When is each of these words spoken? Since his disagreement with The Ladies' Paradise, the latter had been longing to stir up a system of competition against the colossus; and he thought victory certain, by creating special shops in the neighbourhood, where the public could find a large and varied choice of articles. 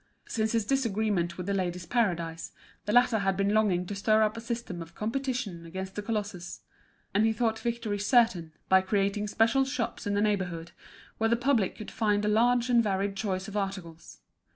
Since 0.27 0.53
his 0.53 0.65
disagreement 0.65 1.37
with 1.37 1.45
The 1.45 1.53
Ladies' 1.53 1.85
Paradise, 1.85 2.53
the 2.85 2.91
latter 2.91 3.19
had 3.19 3.37
been 3.37 3.53
longing 3.53 3.85
to 3.85 3.93
stir 3.93 4.23
up 4.23 4.35
a 4.35 4.41
system 4.41 4.81
of 4.81 4.95
competition 4.95 5.63
against 5.63 5.93
the 5.93 6.01
colossus; 6.01 6.61
and 7.13 7.23
he 7.23 7.31
thought 7.31 7.59
victory 7.59 7.99
certain, 7.99 8.51
by 8.67 8.81
creating 8.81 9.27
special 9.27 9.63
shops 9.63 10.07
in 10.07 10.15
the 10.15 10.21
neighbourhood, 10.21 10.71
where 11.19 11.29
the 11.29 11.35
public 11.35 11.75
could 11.75 11.91
find 11.91 12.25
a 12.25 12.29
large 12.29 12.67
and 12.67 12.83
varied 12.83 13.15
choice 13.15 13.47
of 13.47 13.55
articles. 13.55 14.21